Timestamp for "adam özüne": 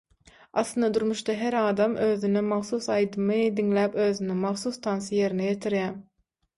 1.59-2.43